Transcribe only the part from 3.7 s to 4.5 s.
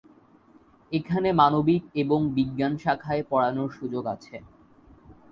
সুযোগ আছে।